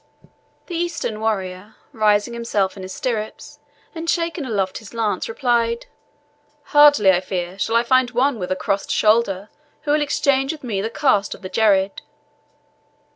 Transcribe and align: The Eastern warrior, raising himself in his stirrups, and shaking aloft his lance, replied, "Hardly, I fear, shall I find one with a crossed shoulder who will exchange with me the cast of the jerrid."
The 0.65 0.73
Eastern 0.75 1.19
warrior, 1.21 1.75
raising 1.91 2.33
himself 2.33 2.75
in 2.75 2.81
his 2.81 2.91
stirrups, 2.91 3.59
and 3.93 4.09
shaking 4.09 4.45
aloft 4.45 4.79
his 4.79 4.95
lance, 4.95 5.29
replied, 5.29 5.85
"Hardly, 6.63 7.11
I 7.11 7.21
fear, 7.21 7.59
shall 7.59 7.75
I 7.75 7.83
find 7.83 8.09
one 8.09 8.39
with 8.39 8.51
a 8.51 8.55
crossed 8.55 8.89
shoulder 8.89 9.49
who 9.83 9.91
will 9.91 10.01
exchange 10.01 10.51
with 10.53 10.63
me 10.63 10.81
the 10.81 10.89
cast 10.89 11.35
of 11.35 11.43
the 11.43 11.49
jerrid." 11.49 12.01